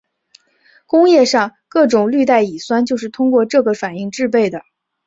[0.87, 4.63] 工业上各种氯代乙酸就是通过这个反应制备的。